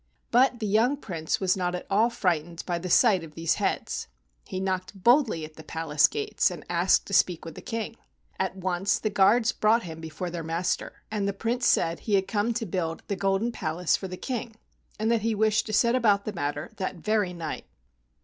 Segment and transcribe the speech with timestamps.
[0.31, 4.07] But the young Prince was not at all frightened by the sight of these heads.
[4.47, 7.95] He knocked boldly at the palace gates and asked to speak with the King.
[8.39, 12.27] At once the guards brought him before their master, and the Prince said he had
[12.27, 14.55] come to build the golden palace for the King,
[14.97, 17.67] and that he wished to set about the matter that very night.